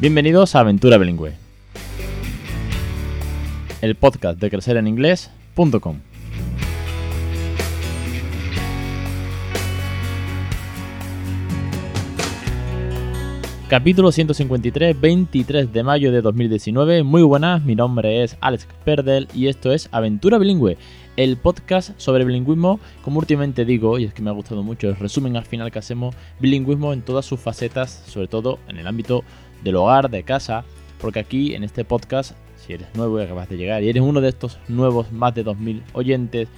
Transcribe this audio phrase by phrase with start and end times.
[0.00, 1.34] Bienvenidos a Aventura Bilingüe,
[3.80, 6.00] el podcast de crecereninglés.com.
[13.68, 17.04] Capítulo 153, 23 de mayo de 2019.
[17.04, 20.76] Muy buenas, mi nombre es Alex Perdel y esto es Aventura Bilingüe,
[21.16, 24.96] el podcast sobre bilingüismo, como últimamente digo, y es que me ha gustado mucho el
[24.96, 29.22] resumen al final que hacemos, bilingüismo en todas sus facetas, sobre todo en el ámbito
[29.62, 30.64] del hogar, de casa,
[31.00, 34.20] porque aquí en este podcast, si eres nuevo y acabas de llegar y eres uno
[34.20, 36.48] de estos nuevos más de 2.000 oyentes,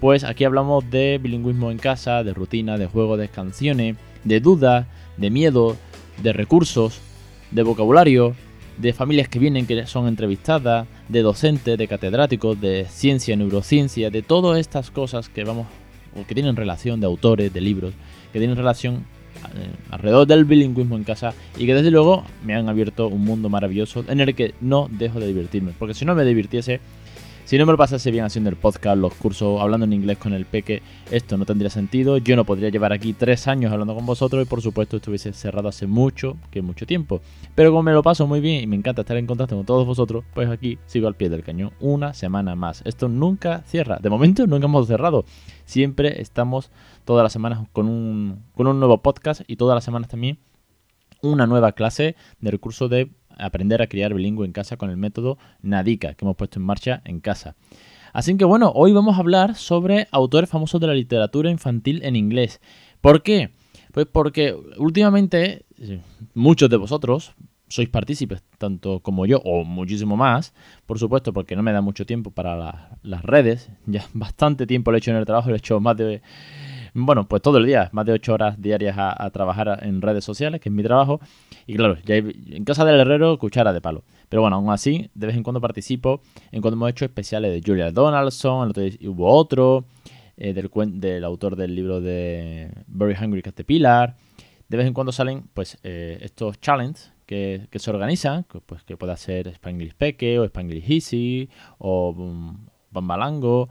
[0.00, 4.86] pues aquí hablamos de bilingüismo en casa, de rutina, de juego, de canciones, de dudas,
[5.16, 5.76] de miedo,
[6.22, 7.00] de recursos,
[7.50, 8.34] de vocabulario,
[8.78, 14.22] de familias que vienen que son entrevistadas, de docentes, de catedráticos, de ciencia, neurociencia, de
[14.22, 15.66] todas estas cosas que vamos
[16.14, 17.94] o que tienen relación de autores, de libros,
[18.32, 19.04] que tienen relación
[19.56, 23.48] eh, alrededor del bilingüismo en casa y que desde luego me han abierto un mundo
[23.48, 26.80] maravilloso en el que no dejo de divertirme, porque si no me divirtiese
[27.44, 30.32] si no me lo pasase bien haciendo el podcast, los cursos, hablando en inglés con
[30.32, 32.16] el peque, esto no tendría sentido.
[32.18, 35.68] Yo no podría llevar aquí tres años hablando con vosotros y por supuesto estuviese cerrado
[35.68, 37.20] hace mucho, que mucho tiempo.
[37.54, 39.86] Pero como me lo paso muy bien y me encanta estar en contacto con todos
[39.86, 42.82] vosotros, pues aquí sigo al pie del cañón una semana más.
[42.86, 43.98] Esto nunca cierra.
[44.00, 45.24] De momento nunca hemos cerrado.
[45.66, 46.70] Siempre estamos
[47.04, 50.38] todas las semanas con un, con un nuevo podcast y todas las semanas también
[51.22, 55.38] una nueva clase del curso de aprender a criar bilingüe en casa con el método
[55.62, 57.56] Nadika que hemos puesto en marcha en casa.
[58.12, 62.16] Así que bueno, hoy vamos a hablar sobre autores famosos de la literatura infantil en
[62.16, 62.60] inglés.
[63.00, 63.50] ¿Por qué?
[63.92, 65.64] Pues porque últimamente
[66.34, 67.34] muchos de vosotros
[67.68, 70.52] sois partícipes, tanto como yo, o muchísimo más,
[70.84, 74.96] por supuesto, porque no me da mucho tiempo para las redes, ya bastante tiempo lo
[74.96, 76.20] he hecho en el trabajo, lo he hecho más de
[76.94, 80.60] bueno, pues todo el día, más de ocho horas diarias a, trabajar en redes sociales,
[80.60, 81.20] que es mi trabajo.
[81.66, 84.04] Y claro, ya en casa del herrero, cuchara de palo.
[84.28, 86.20] Pero bueno, aún así, de vez en cuando participo
[86.50, 88.72] en cuando hemos hecho especiales de Julia Donaldson,
[89.06, 89.84] hubo otro,
[90.36, 90.70] eh, del,
[91.00, 94.16] del autor del libro de Very Hungry Caterpillar.
[94.68, 99.16] De vez en cuando salen pues eh, estos challenges que, se organizan, pues que pueda
[99.16, 101.48] ser Spanglish Peque o Spanglish Easy
[101.78, 103.68] o um, Bambalango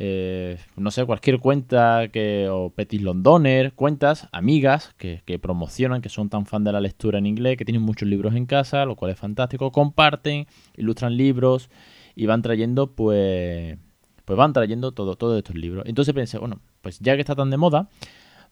[0.00, 6.28] eh, no sé, cualquier cuenta que, o Petit Londoner, cuentas, amigas que, promocionan, que son
[6.28, 9.10] tan fan de la lectura en inglés, que tienen muchos libros en casa, lo cual
[9.10, 11.68] es fantástico, comparten, ilustran libros
[12.14, 13.76] y van trayendo, pues,
[14.24, 15.84] pues van trayendo todo, todos estos libros.
[15.84, 17.88] Entonces pensé, bueno, pues ya que está tan de moda,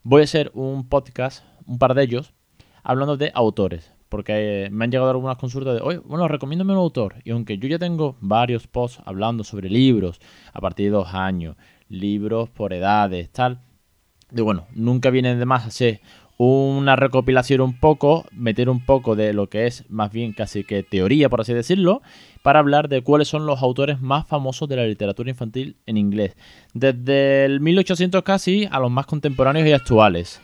[0.03, 2.35] voy a hacer un podcast, un par de ellos,
[2.83, 7.17] hablando de autores porque me han llegado algunas consultas de, oye, bueno, recomiéndame un autor.
[7.25, 10.21] Y aunque yo ya tengo varios posts hablando sobre libros
[10.53, 11.57] a partir de dos años,
[11.89, 13.61] libros por edades, tal,
[14.31, 16.01] de bueno, nunca viene de más hacer
[16.39, 20.83] una recopilación un poco, meter un poco de lo que es más bien casi que
[20.83, 22.03] teoría, por así decirlo,
[22.43, 26.37] para hablar de cuáles son los autores más famosos de la literatura infantil en inglés,
[26.75, 30.43] desde el 1800 casi a los más contemporáneos y actuales.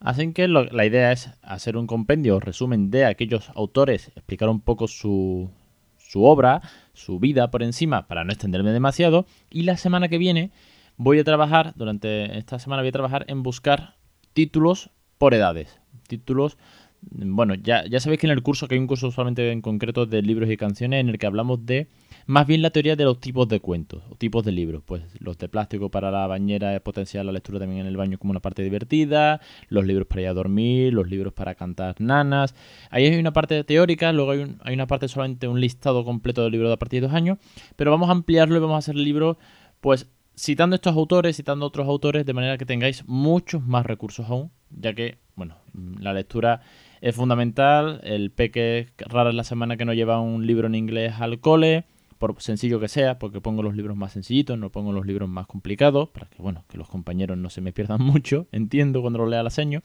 [0.00, 4.88] Así que la idea es hacer un compendio resumen de aquellos autores, explicar un poco
[4.88, 5.50] su,
[5.98, 6.62] su obra,
[6.94, 9.26] su vida por encima, para no extenderme demasiado.
[9.50, 10.52] Y la semana que viene
[10.96, 13.96] voy a trabajar, durante esta semana voy a trabajar en buscar
[14.32, 15.80] títulos por edades.
[16.08, 16.56] Títulos
[17.02, 20.06] bueno, ya, ya sabéis que en el curso, que hay un curso solamente en concreto
[20.06, 21.88] de libros y canciones, en el que hablamos de
[22.26, 24.82] más bien la teoría de los tipos de cuentos o tipos de libros.
[24.84, 28.18] Pues los de plástico para la bañera es potenciar la lectura también en el baño
[28.18, 32.54] como una parte divertida, los libros para ir a dormir, los libros para cantar nanas.
[32.90, 36.50] Ahí hay una parte teórica, luego hay, hay una parte solamente un listado completo de
[36.50, 37.38] libros de a partir de dos años,
[37.76, 39.36] pero vamos a ampliarlo y vamos a hacer libros,
[39.80, 40.06] pues
[40.38, 44.94] citando estos autores, citando otros autores, de manera que tengáis muchos más recursos aún, ya
[44.94, 45.56] que, bueno,
[45.98, 46.62] la lectura
[47.00, 48.00] es fundamental.
[48.04, 51.84] El peque rara es la semana que no lleva un libro en inglés al cole,
[52.18, 55.46] por sencillo que sea, porque pongo los libros más sencillitos, no pongo los libros más
[55.46, 59.26] complicados, para que, bueno, que los compañeros no se me pierdan mucho, entiendo cuando lo
[59.26, 59.80] lea la seño.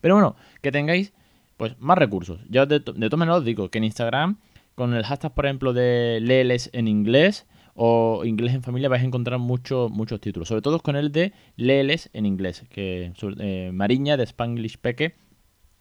[0.00, 1.12] Pero bueno, que tengáis
[1.56, 2.40] pues más recursos.
[2.50, 4.38] Ya de, de todas maneras digo que en Instagram,
[4.74, 7.46] con el hashtag, por ejemplo, de leeles en inglés,
[7.76, 11.32] o inglés en familia vais a encontrar muchos muchos títulos, sobre todo con el de
[11.56, 15.14] leeles en inglés, que eh, Mariña de Spanglish Peque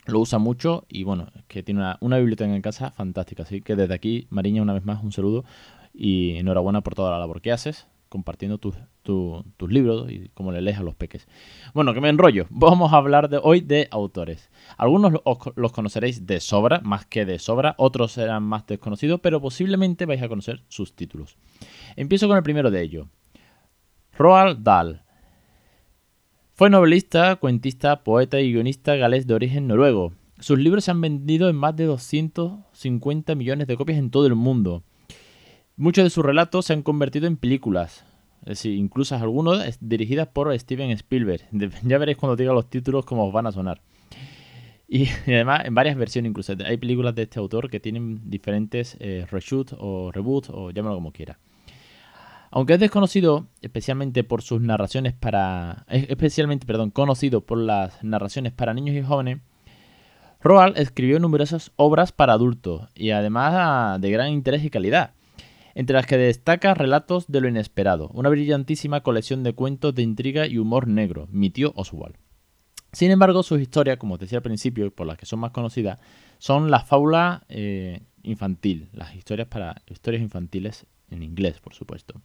[0.05, 3.43] lo usa mucho y bueno, que tiene una, biblioteca en casa fantástica.
[3.43, 5.45] Así que desde aquí, Mariña, una vez más, un saludo
[5.93, 10.61] y enhorabuena por toda la labor que haces compartiendo tus, tus libros y cómo le
[10.61, 11.27] lees a los peques.
[11.73, 12.45] Bueno, que me enrollo.
[12.49, 14.49] Vamos a hablar de hoy de autores.
[14.77, 15.21] Algunos
[15.55, 17.75] los conoceréis de sobra, más que de sobra.
[17.77, 21.37] Otros serán más desconocidos, pero posiblemente vais a conocer sus títulos.
[21.97, 23.07] Empiezo con el primero de ellos.
[24.17, 25.01] Roald Dahl.
[26.57, 30.13] Fue novelista, cuentista, poeta y guionista galés de origen noruego.
[30.39, 34.35] sus libros se han vendido en más de 250 millones de copias en todo el
[34.35, 34.81] mundo.
[35.75, 38.05] Muchos de sus relatos se han convertido en películas,
[38.43, 41.41] es decir, incluso algunos dirigidas por Steven Spielberg.
[41.83, 43.81] Ya veréis cuando diga los títulos cómo os van a sonar.
[44.87, 46.53] Y, además en varias versiones incluso.
[46.65, 51.11] Hay películas de este autor que tienen diferentes eh, reshoots o reboots o llámalo como
[51.11, 51.37] quiera.
[52.55, 55.85] Aunque es desconocido especialmente por sus narraciones para...
[55.89, 59.39] especialmente, perdón, conocido por las narraciones para niños y jóvenes,
[60.39, 65.11] Roald escribió numerosas obras para adultos y además de gran interés y calidad,
[65.73, 70.47] entre las que destaca Relatos de lo Inesperado, una brillantísima colección de cuentos de intriga
[70.47, 72.15] y humor negro, mi tío Oswald.
[72.93, 75.99] Sin embargo, sus historias, como os decía al principio, por las que son más conocidas,
[76.37, 82.21] son la fábula eh, infantil, las historias para historias infantiles en inglés, por supuesto.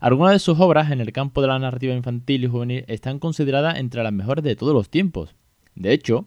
[0.00, 3.78] Algunas de sus obras en el campo de la narrativa infantil y juvenil están consideradas
[3.78, 5.34] entre las mejores de todos los tiempos.
[5.74, 6.26] De hecho,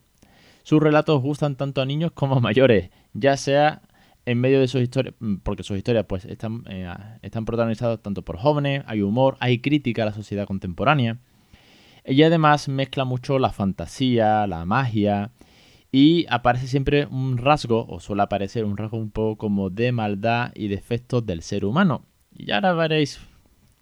[0.64, 3.82] sus relatos gustan tanto a niños como a mayores, ya sea
[4.26, 6.92] en medio de sus historias, mm, porque sus historias pues están, eh,
[7.22, 11.18] están protagonizadas tanto por jóvenes, hay humor, hay crítica a la sociedad contemporánea.
[12.04, 15.32] Ella además mezcla mucho la fantasía, la magia
[15.92, 20.52] y aparece siempre un rasgo, o suele aparecer un rasgo un poco como de maldad
[20.56, 22.06] y defectos del ser humano.
[22.32, 23.20] Y ahora veréis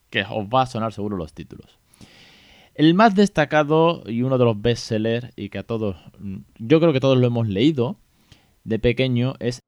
[0.09, 1.79] que os va a sonar seguro los títulos.
[2.75, 5.97] El más destacado y uno de los bestsellers y que a todos,
[6.59, 7.97] yo creo que todos lo hemos leído
[8.63, 9.61] de pequeño es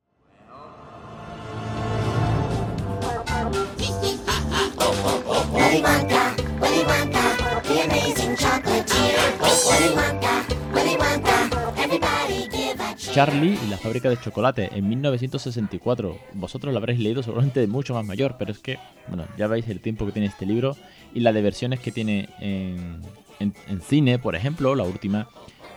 [13.20, 16.18] Charlie y la fábrica de chocolate en 1964.
[16.36, 18.80] Vosotros lo habréis leído seguramente de mucho más mayor, pero es que,
[19.10, 20.78] bueno, ya veis el tiempo que tiene este libro
[21.14, 23.52] y la de versiones que tiene en,
[23.82, 25.28] cine, por ejemplo, la última,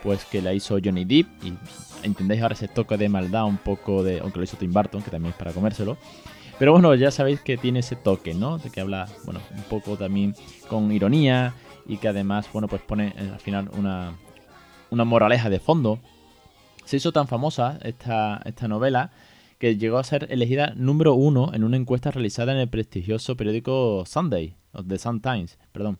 [0.03, 1.53] pues que la hizo Johnny Depp y
[2.03, 5.11] entendéis ahora ese toque de maldad un poco de, aunque lo hizo Tim Burton, que
[5.11, 5.97] también es para comérselo.
[6.59, 8.57] Pero bueno, ya sabéis que tiene ese toque, ¿no?
[8.57, 10.33] De que habla, bueno, un poco también
[10.69, 11.55] con ironía
[11.89, 14.13] y que además, bueno, pues pone eh, al final una,
[14.91, 15.99] una moraleja de fondo
[16.85, 19.11] se hizo tan famosa esta, esta novela
[19.59, 24.03] que llegó a ser elegida número uno en una encuesta realizada en el prestigioso periódico
[24.05, 25.99] Sunday, o The Sun Times, perdón,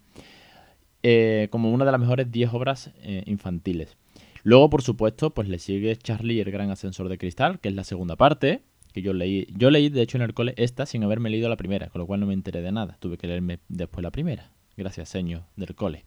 [1.02, 3.96] eh, como una de las mejores 10 obras eh, infantiles.
[4.44, 7.86] Luego, por supuesto, pues le sigue Charlie el gran ascensor de cristal, que es la
[7.86, 9.48] segunda parte, que yo leí.
[9.56, 12.08] Yo leí, de hecho, en el cole esta sin haberme leído la primera, con lo
[12.08, 12.98] cual no me enteré de nada.
[13.00, 14.52] Tuve que leerme después la primera.
[14.76, 16.04] Gracias, señor del cole.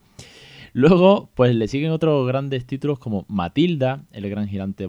[0.73, 4.87] Luego, pues le siguen otros grandes títulos como Matilda, el gran gigante,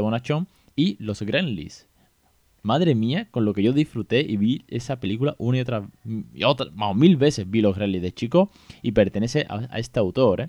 [0.00, 1.88] bonachón y Los Grenlis.
[2.62, 5.88] Madre mía, con lo que yo disfruté y vi esa película una y otra,
[6.32, 8.50] y otra mil veces vi Los Grenlis de chico
[8.80, 10.40] y pertenece a, este autor.
[10.40, 10.48] ¿eh?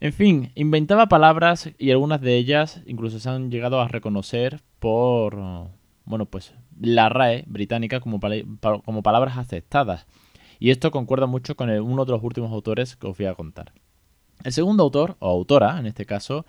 [0.00, 5.36] En fin, inventaba palabras y algunas de ellas incluso se han llegado a reconocer por,
[6.04, 8.20] bueno, pues la RAE británica como,
[8.84, 10.06] como palabras aceptadas.
[10.58, 13.72] Y esto concuerda mucho con uno de los últimos autores que os voy a contar.
[14.44, 16.46] El segundo autor, o autora en este caso,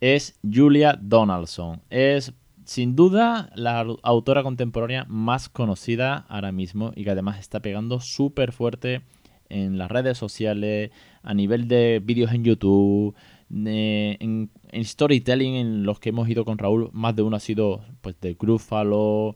[0.00, 1.82] es Julia Donaldson.
[1.90, 2.32] Es
[2.64, 8.52] sin duda la autora contemporánea más conocida ahora mismo y que además está pegando súper
[8.52, 9.02] fuerte
[9.48, 13.14] en las redes sociales, a nivel de vídeos en YouTube,
[13.50, 18.14] en, storytelling en los que hemos ido con Raúl, más de uno ha sido pues
[18.20, 19.34] de Gruffalo,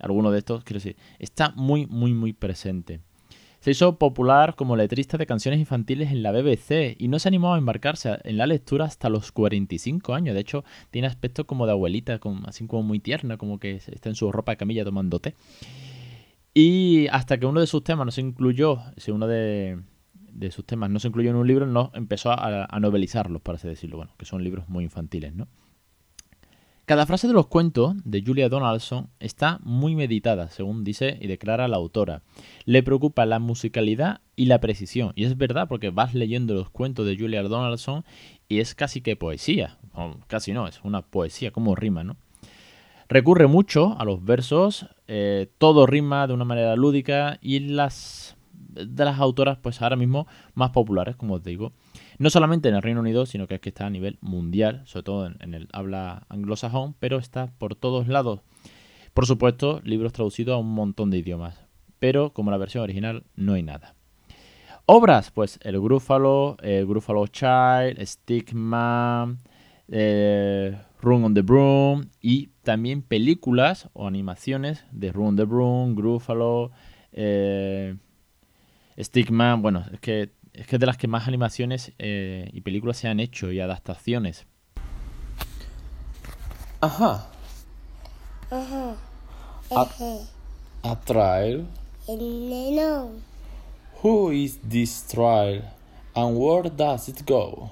[0.00, 3.00] alguno de estos, quiero decir, está muy, muy, muy presente.
[3.62, 7.54] Se hizo popular como letrista de canciones infantiles en la BBC y no se animó
[7.54, 10.34] a embarcarse en la lectura hasta los 45 años.
[10.34, 14.16] De hecho, tiene aspecto como de abuelita, así como muy tierna, como que está en
[14.16, 15.36] su ropa de camilla tomando té.
[16.52, 19.78] Y hasta que uno de sus temas no se incluyó, si uno de,
[20.50, 23.68] sus temas no se incluyó en un libro, no empezó a, a novelizarlos, para así
[23.68, 23.98] decirlo.
[23.98, 25.46] Bueno, que son libros muy infantiles, ¿no?
[26.84, 31.68] Cada frase de los cuentos de Julia Donaldson está muy meditada, según dice y declara
[31.68, 32.22] la autora.
[32.64, 35.12] Le preocupa la musicalidad y la precisión.
[35.14, 38.04] Y es verdad, porque vas leyendo los cuentos de Julia Donaldson
[38.48, 39.78] y es casi que poesía.
[40.26, 42.16] casi no, es una poesía, como rima, ¿no?
[43.08, 48.36] Recurre mucho a los versos, eh, todo rima de una manera lúdica y las
[48.72, 51.72] de las autoras, pues ahora mismo más populares, como os digo.
[52.18, 55.02] No solamente en el Reino Unido, sino que es que está a nivel mundial, sobre
[55.04, 58.40] todo en, el habla anglosajón, pero está por todos lados.
[59.14, 61.60] Por supuesto, libros traducidos a un montón de idiomas,
[61.98, 63.94] pero como la versión original no hay nada.
[64.86, 69.36] Obras, pues el Gruffalo, el Gruffalo Child, Stigma,
[69.88, 75.94] eh, Room on the Broom y también películas o animaciones de Room on the Broom,
[75.94, 76.72] Gruffalo,
[77.12, 77.96] eh,
[78.98, 82.96] Stigma, bueno, es que es que es de las que más animaciones eh, y películas
[82.96, 84.46] se han hecho y adaptaciones.
[86.80, 87.26] Ajá.
[88.50, 88.96] Ajá.
[89.70, 90.26] A, Ese.
[90.82, 91.66] a trial.
[92.08, 93.10] El neno.
[94.02, 95.62] Who is this trial
[96.14, 97.70] and where does it go?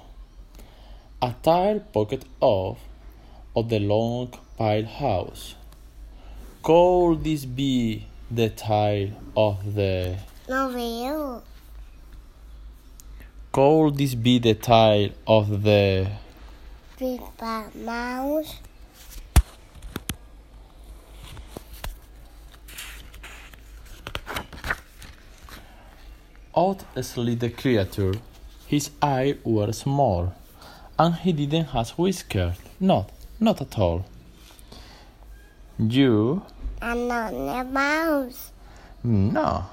[1.21, 2.79] A tile pocket off
[3.55, 5.55] of the long pile house.
[6.63, 10.15] Could this be the tile of the
[10.47, 11.43] No veo.
[13.51, 16.09] Could this be the tile of the
[17.01, 18.57] Pipa mouse.
[26.55, 28.13] Out slid the creature.
[28.67, 30.33] His eyes were small,
[30.99, 32.55] and he didn't have whiskers.
[32.79, 34.05] Not, not at all.
[35.79, 36.43] You?
[36.79, 38.51] Another mouse.
[39.03, 39.65] No,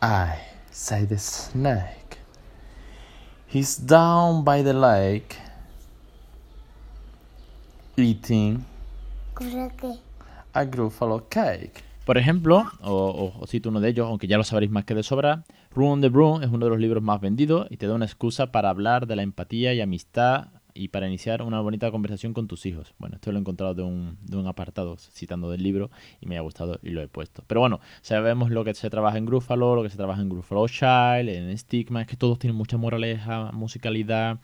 [0.00, 0.38] I,
[0.70, 2.05] said the snake.
[3.52, 5.36] He's down by the lake,
[7.96, 8.64] eating
[10.54, 11.82] a Gruffalo cake.
[12.04, 14.94] Por ejemplo, o, o- os cito uno de ellos, aunque ya lo sabréis más que
[14.94, 17.86] de sobra, Room on the Broom es uno de los libros más vendidos y te
[17.86, 21.90] da una excusa para hablar de la empatía y amistad y para iniciar una bonita
[21.90, 22.94] conversación con tus hijos.
[22.98, 25.90] Bueno, esto lo he encontrado de un, de un apartado citando del libro
[26.20, 27.42] y me ha gustado y lo he puesto.
[27.46, 30.66] Pero bueno, sabemos lo que se trabaja en Gruffalo, lo que se trabaja en Gruffalo
[30.68, 34.38] Child, en Stigma, es que todos tienen mucha moraleja, musicalidad.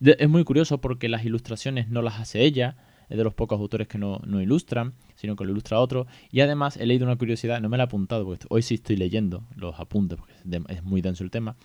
[0.00, 2.76] Es muy curioso porque las ilustraciones no las hace ella,
[3.08, 6.06] es de los pocos autores que no, no ilustran, sino que lo ilustra otro.
[6.30, 8.96] Y además he leído una curiosidad, no me la he apuntado, porque hoy sí estoy
[8.96, 11.56] leyendo los apuntes, porque es, de- es muy denso el tema,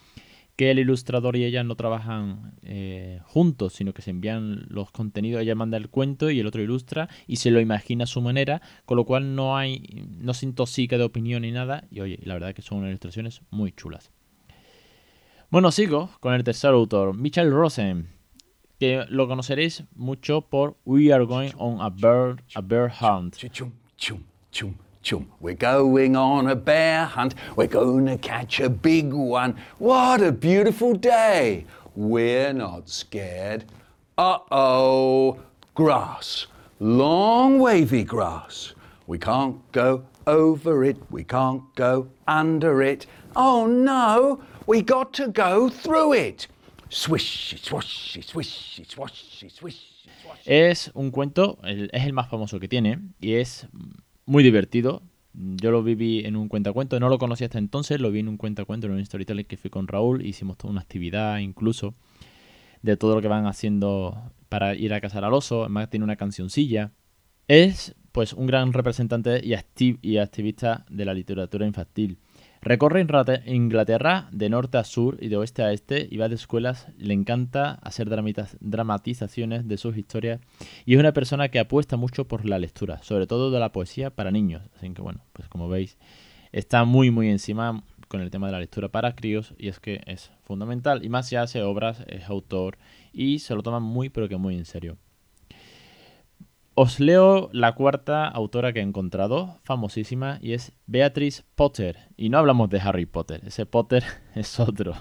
[0.55, 5.41] que el ilustrador y ella no trabajan eh, juntos, sino que se envían los contenidos,
[5.41, 8.61] ella manda el cuento y el otro ilustra y se lo imagina a su manera,
[8.85, 11.85] con lo cual no hay, no se intoxica de opinión ni nada.
[11.89, 14.11] Y oye, la verdad que son unas ilustraciones muy chulas.
[15.49, 18.09] Bueno, sigo con el tercer autor, Michael Rosen,
[18.79, 23.37] que lo conoceréis mucho por We Are Going on a Bear, a bear Hunt.
[23.51, 25.29] Chum, chum, chum, chum.
[25.39, 27.35] We're going on a bear hunt.
[27.55, 29.57] We're going to catch a big one.
[29.77, 31.65] What a beautiful day.
[31.95, 33.65] We're not scared.
[34.17, 35.39] Uh oh.
[35.75, 36.47] Grass.
[36.79, 38.73] Long wavy grass.
[39.05, 40.97] We can't go over it.
[41.11, 43.05] We can't go under it.
[43.35, 44.41] Oh no.
[44.65, 46.47] We got to go through it.
[46.89, 50.45] Swishy, swashy, swishy, swashy, swishy, swashy.
[50.45, 53.65] Es un cuento, es el más famoso que tiene y es
[54.25, 55.01] muy divertido.
[55.33, 58.37] Yo lo viví en un cuentacuento, no lo conocía hasta entonces, lo vi en un
[58.37, 61.95] cuentacuento, en un storytelling que fui con Raúl, hicimos toda una actividad incluso
[62.83, 66.17] de todo lo que van haciendo para ir a cazar al oso, además tiene una
[66.17, 66.91] cancioncilla.
[67.47, 72.17] Es pues un gran representante y, acti- y activista de la literatura infantil.
[72.65, 73.05] Recorre
[73.45, 76.87] Inglaterra de norte a sur y de oeste a este y va de escuelas.
[76.97, 78.07] Le encanta hacer
[78.61, 80.39] dramatizaciones de sus historias
[80.85, 84.11] y es una persona que apuesta mucho por la lectura, sobre todo de la poesía
[84.11, 84.61] para niños.
[84.77, 85.97] Así que bueno, pues como veis,
[86.53, 90.01] está muy muy encima con el tema de la lectura para críos y es que
[90.05, 91.03] es fundamental.
[91.03, 92.77] Y más si hace obras, es autor
[93.11, 94.97] y se lo toma muy pero que muy en serio.
[96.75, 101.99] Os leo la cuarta autora que he encontrado, famosísima, y es Beatrice Potter.
[102.17, 104.03] Y no hablamos de Harry Potter, ese Potter
[104.35, 104.95] es otro.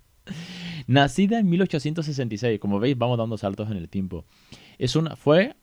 [0.88, 4.24] Nacida en 1866, como veis vamos dando saltos en el tiempo.
[4.78, 5.54] Es una, fue,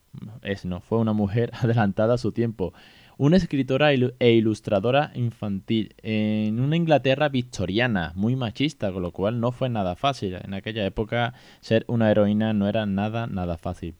[0.42, 2.74] es no, fue una mujer adelantada a su tiempo.
[3.18, 9.52] Una escritora e ilustradora infantil en una Inglaterra victoriana, muy machista, con lo cual no
[9.52, 10.36] fue nada fácil.
[10.36, 13.96] En aquella época ser una heroína no era nada, nada fácil.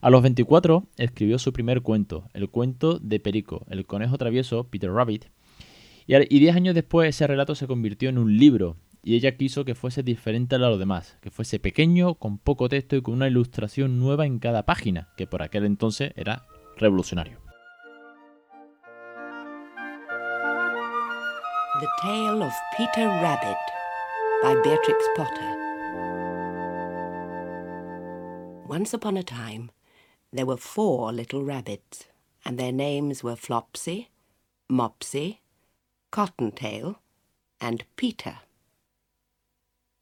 [0.00, 4.90] A los 24 escribió su primer cuento, el cuento de Perico, el conejo travieso Peter
[4.90, 5.26] Rabbit.
[6.06, 9.36] Y al- y 10 años después ese relato se convirtió en un libro y ella
[9.36, 13.14] quiso que fuese diferente a lo demás, que fuese pequeño, con poco texto y con
[13.14, 17.38] una ilustración nueva en cada página, que por aquel entonces era revolucionario.
[21.80, 23.56] The Tale of Peter Rabbit
[24.42, 25.56] by Beatrix Potter.
[28.66, 29.70] Once upon a time,
[30.32, 32.06] there were four little rabbits,
[32.44, 34.08] and their names were Flopsy,
[34.70, 35.40] Mopsy,
[36.10, 36.96] Cottontail,
[37.60, 38.38] and Peter.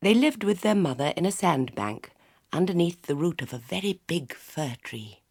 [0.00, 2.12] They lived with their mother in a sandbank
[2.52, 5.22] underneath the root of a very big fir tree.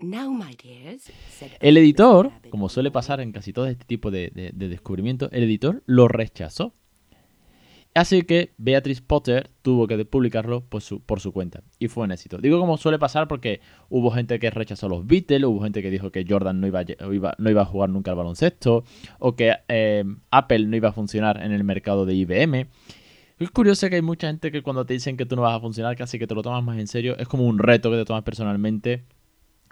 [0.00, 4.30] Now, my dears, said El editor, como suele pasar en casi todo este tipo de,
[4.30, 6.74] de- de descubrimientos, el editor lo rechazó.
[7.94, 11.00] Así que Beatrice Potter tuvo que publicarlo por su,
[11.32, 11.62] cuenta.
[11.78, 12.38] Y fue un éxito.
[12.38, 16.10] Digo como suele pasar porque hubo gente que rechazó los Beatles, hubo gente que dijo
[16.10, 18.82] que Jordan no iba, a lle- iba- no iba a jugar nunca al baloncesto,
[19.20, 22.66] o que eh, Apple no iba a funcionar en el mercado de IBM.
[23.38, 25.60] Es curioso que hay mucha gente que cuando te dicen que tú no vas a
[25.60, 27.16] funcionar, casi que te lo tomas más en serio.
[27.18, 29.04] Es como un reto que te tomas personalmente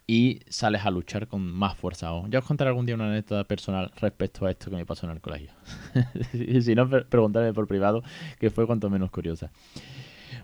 [0.06, 2.30] y sales a luchar con más fuerza aún.
[2.30, 5.12] Ya os contaré algún día una anécdota personal respecto a esto que me pasó en
[5.12, 5.50] el colegio.
[6.60, 8.02] si no, pre- preguntarme por privado,
[8.38, 9.50] que fue cuanto menos curiosa.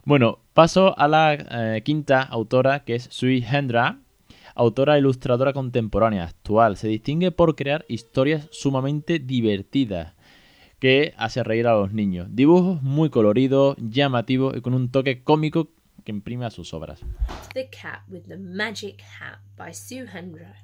[0.04, 3.98] Bueno, paso a la eh, quinta autora, que es Sui Hendra,
[4.54, 6.76] autora ilustradora contemporánea actual.
[6.76, 10.14] Se distingue por crear historias sumamente divertidas
[10.78, 12.28] que hace reír a los niños.
[12.30, 15.68] Dibujos muy coloridos, llamativos y con un toque cómico
[16.08, 17.00] que imprime a sus obras.
[17.52, 20.54] The Cat with the Magic Hat by Sue Hendra.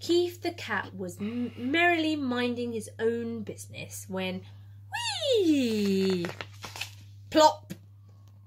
[0.00, 4.40] Keith the cat was merrily minding his own business when.
[5.44, 6.26] Whee!
[7.30, 7.72] Plop!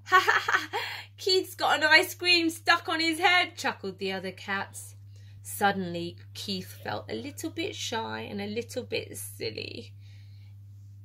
[0.08, 0.80] Ha ha ha!
[1.18, 4.96] Keith's got an ice cream stuck on his head, chuckled the other cats.
[5.42, 9.94] Suddenly, Keith felt a little bit shy and a little bit silly.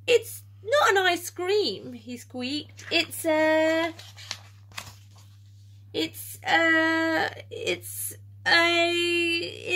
[0.05, 2.85] It's not an ice cream, he squeaked.
[2.91, 3.93] It's a.
[5.91, 8.91] It's uh it's a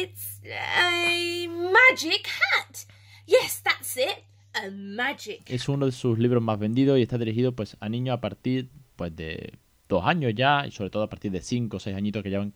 [0.01, 2.85] it's a magic hat.
[3.25, 4.23] Yes, that's it.
[4.53, 5.49] A magic.
[5.49, 8.69] Es uno de sus libros más vendidos y está dirigido pues a niños a partir
[8.95, 9.57] pues de
[9.89, 12.39] dos años ya y sobre todo a partir de cinco o seis añitos que ya
[12.39, 12.53] van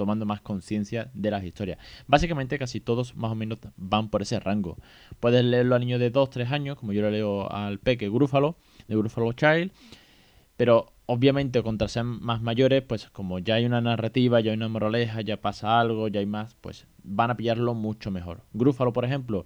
[0.00, 1.76] tomando más conciencia de las historias.
[2.06, 4.78] Básicamente casi todos más o menos van por ese rango.
[5.20, 8.56] Puedes leerlo a niños de 2, 3 años, como yo lo leo al peque Grúfalo,
[8.88, 9.72] de Grúfalo Child,
[10.56, 14.68] pero obviamente contra sean más mayores, pues como ya hay una narrativa, ya hay una
[14.68, 18.44] moraleja, ya pasa algo, ya hay más, pues van a pillarlo mucho mejor.
[18.54, 19.44] Grúfalo, por ejemplo,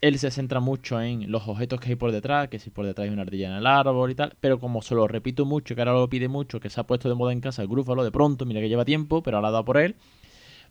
[0.00, 3.04] él se centra mucho en los objetos que hay por detrás, que si por detrás
[3.06, 5.80] hay una ardilla en el árbol y tal, pero como se lo repito mucho, que
[5.80, 8.10] ahora lo pide mucho, que se ha puesto de moda en casa el Grúfalo, de
[8.10, 9.96] pronto, mira que lleva tiempo, pero ahora ha dado por él,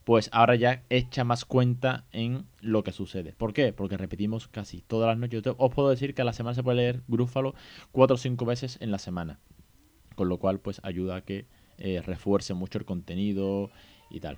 [0.04, 3.34] pues ahora ya echa más cuenta en lo que sucede.
[3.34, 3.74] ¿Por qué?
[3.74, 5.42] Porque repetimos casi todas las noches.
[5.58, 7.56] Os puedo decir que a la semana se puede leer Grúfalo
[7.92, 9.40] cuatro o cinco veces en la semana,
[10.16, 11.48] con lo cual pues ayuda a que
[11.78, 13.72] eh, refuerce mucho el contenido
[14.10, 14.38] y tal.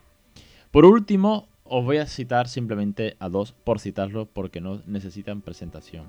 [0.71, 6.05] Por último, os voy a citar simplemente a dos por citarlos porque no necesitan presentación.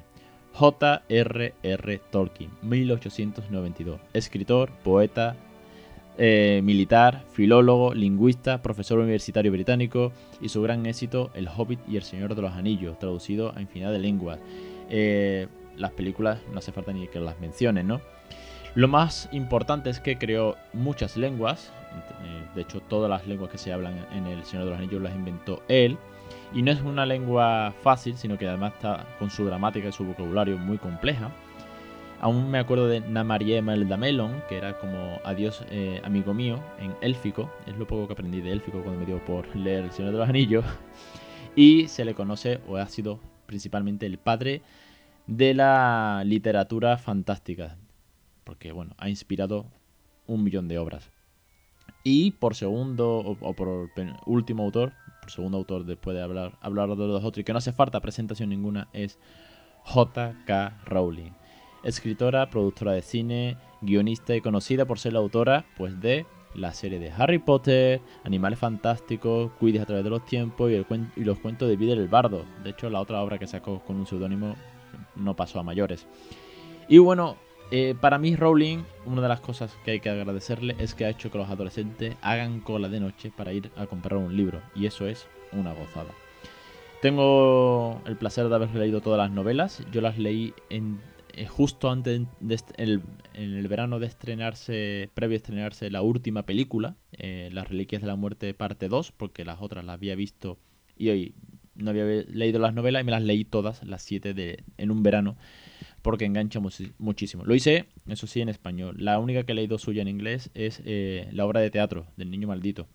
[0.53, 2.01] J.R.R.
[2.11, 4.01] Tolkien, 1892.
[4.13, 5.37] Escritor, poeta,
[6.17, 12.03] eh, militar, filólogo, lingüista, profesor universitario británico y su gran éxito El Hobbit y El
[12.03, 14.41] Señor de los Anillos, traducido a infinidad de lenguas.
[14.91, 18.01] Eh, las películas no hace falta ni que las mencionen, ¿no?
[18.75, 21.73] Lo más importante es que creó muchas lenguas,
[22.25, 25.03] eh, de hecho todas las lenguas que se hablan en El Señor de los Anillos
[25.03, 25.99] las inventó él,
[26.55, 30.05] y no es una lengua fácil, sino que además está con su gramática y su
[30.05, 31.31] vocabulario muy compleja.
[32.21, 37.51] Aún me acuerdo de Namarie Meldamelon, que era como adiós eh, amigo mío en élfico,
[37.67, 40.19] es lo poco que aprendí de élfico cuando me dio por leer El Señor de
[40.19, 40.65] los Anillos,
[41.57, 44.63] y se le conoce o ha sido principalmente el padre
[45.27, 47.77] de la literatura fantástica,
[48.49, 49.67] porque bueno, ha inspirado
[50.27, 51.11] un millón de obras.
[52.03, 53.91] Y por segundo, o, por
[54.25, 57.59] último autor, por segundo autor después de hablar, hablar de los otros, y que no
[57.59, 59.19] hace falta presentación ninguna, es
[59.85, 60.81] J.K.
[60.87, 61.33] Rowling.
[61.85, 66.99] Escritora, productora de cine, guionista y conocida por ser la autora pues, de la serie
[66.99, 71.77] de Harry Potter, Animales Fantásticos, Quidditch a través de los tiempos y, los cuentos de
[71.77, 72.47] Videl el Bardo.
[72.65, 74.57] De hecho, la otra obra que sacó con un seudónimo
[75.17, 76.07] no pasó a mayores.
[76.89, 77.37] Y bueno,
[77.71, 81.11] eh, para mí Rowling, una de las cosas que hay que agradecerle es que ha
[81.11, 84.63] hecho que los adolescentes hagan cola de noche para ir a comprar un libro.
[84.75, 86.11] Y eso es una gozada.
[87.03, 89.85] Tengo el placer de haber leído todas las novelas.
[89.93, 90.99] Yo las leí en,
[91.35, 96.97] eh, justo antes de en el verano de estrenarse, previo a estrenarse la última película,
[97.13, 100.59] eh, Las Reliquias de la Muerte parte 2, porque las otras las había visto
[100.97, 101.35] y hoy
[101.77, 105.03] no había leído las novelas y me las leí todas, las siete de, en un
[105.03, 105.37] verano,
[106.03, 106.61] porque engancha
[106.99, 107.45] muchísimo.
[107.45, 108.97] Lo hice, eso sí, en español.
[108.99, 112.31] La única que he leído suya en inglés es eh, la obra de teatro del
[112.31, 112.87] Niño Maldito.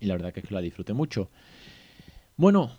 [0.00, 1.30] Y la verdad que es que la disfruté mucho.
[2.36, 2.72] Bueno,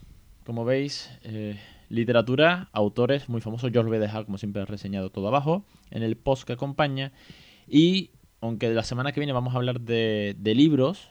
[0.45, 1.57] como veis, eh,
[1.89, 3.71] literatura, autores muy famosos.
[3.71, 7.13] Yo os voy a dejar, como siempre, reseñado todo abajo en el post que acompaña.
[7.67, 11.09] Y aunque la semana que viene vamos a hablar de, de libros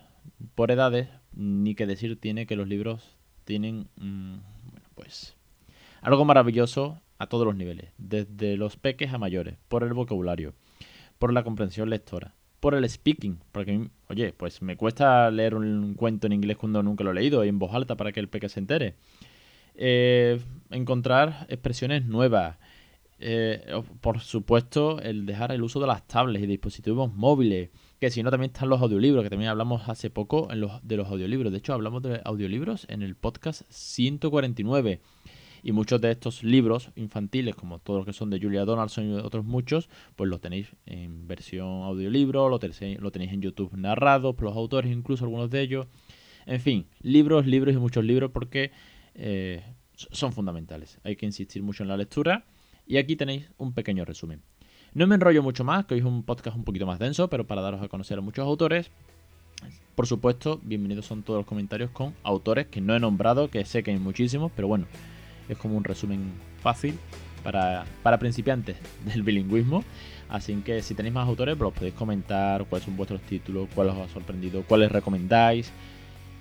[0.55, 4.37] por edades, ni que decir tiene que los libros tienen, mm,
[4.71, 5.37] bueno, pues,
[6.03, 10.55] algo maravilloso a todos los niveles, desde los peques a mayores, por el vocabulario,
[11.19, 16.27] por la comprensión lectora, por el speaking, porque, oye, pues me cuesta leer un cuento
[16.27, 18.49] en inglés cuando nunca lo he leído y en voz alta para que el peque
[18.49, 18.97] se entere.
[19.75, 22.57] Eh, encontrar expresiones nuevas.
[23.19, 23.65] Eh,
[24.01, 27.71] por supuesto, el dejar el uso de las tablets y dispositivos móviles.
[28.01, 30.97] Que si no, también están los audiolibros, que también hablamos hace poco en los, de
[30.97, 31.53] los audiolibros.
[31.53, 35.01] De hecho, hablamos de audiolibros en el podcast 149.
[35.67, 39.13] Y muchos de estos libros infantiles, como todos los que son de Julia Donaldson y
[39.15, 44.35] otros muchos, pues los tenéis en versión audiolibro, lo tenéis, lo tenéis en YouTube narrado
[44.35, 45.87] por los autores, incluso algunos de ellos.
[46.45, 48.73] En fin, libros, libros y muchos libros porque
[49.15, 51.01] eh, son fundamentales.
[51.03, 52.45] Hay que insistir mucho en la lectura.
[52.87, 54.43] Y aquí tenéis un pequeño resumen.
[54.93, 57.47] No me enrollo mucho más, que hoy es un podcast un poquito más denso, pero
[57.47, 58.91] para daros a conocer a muchos autores.
[59.95, 63.83] Por supuesto, bienvenidos son todos los comentarios con autores que no he nombrado, que sé
[63.83, 64.87] que hay muchísimos, pero bueno,
[65.49, 66.99] es como un resumen fácil
[67.43, 69.85] para, para principiantes del bilingüismo.
[70.29, 74.01] Así que si tenéis más autores, pues podéis comentar, cuáles son vuestros títulos, cuáles os
[74.01, 75.71] ha sorprendido, cuáles recomendáis.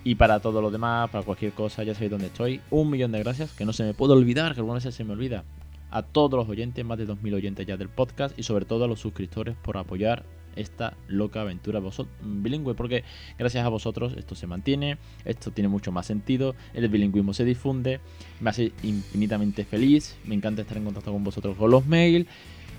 [0.02, 2.60] Y para todo lo demás, para cualquier cosa, ya sabéis dónde estoy.
[2.70, 5.12] Un millón de gracias, que no se me puede olvidar, que algunas veces se me
[5.12, 5.44] olvida.
[5.90, 8.88] A todos los oyentes, más de 2.000 oyentes ya del podcast, y sobre todo a
[8.88, 10.24] los suscriptores por apoyar
[10.56, 11.80] esta loca aventura
[12.22, 13.04] bilingüe, porque
[13.38, 18.00] gracias a vosotros esto se mantiene, esto tiene mucho más sentido, el bilingüismo se difunde,
[18.40, 22.26] me hace infinitamente feliz, me encanta estar en contacto con vosotros con los mails,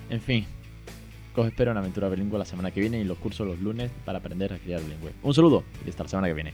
[0.09, 0.45] en fin,
[1.35, 4.19] os espero en Aventura Bilingüe la semana que viene y los cursos los lunes para
[4.19, 5.11] aprender a criar bilingüe.
[5.21, 6.53] Un saludo y hasta la semana que viene.